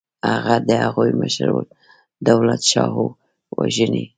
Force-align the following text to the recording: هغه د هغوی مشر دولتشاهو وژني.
هغه 0.31 0.55
د 0.67 0.69
هغوی 0.83 1.11
مشر 1.21 1.47
دولتشاهو 2.27 3.05
وژني. 3.57 4.05